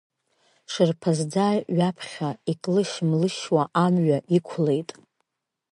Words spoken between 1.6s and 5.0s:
ҩаԥхьа иклышь-млышьуа амҩа иқәлеит.